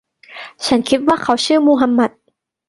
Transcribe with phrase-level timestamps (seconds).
[0.65, 2.11] ฉันคิดว่าเขาชื่อมูฮัมหมัด